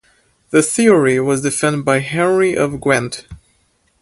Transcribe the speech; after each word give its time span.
The 0.49 0.63
theory 0.63 1.19
was 1.19 1.43
defended 1.43 1.85
by 1.85 1.99
Henry 1.99 2.57
of 2.57 2.81
Ghent. 2.81 3.27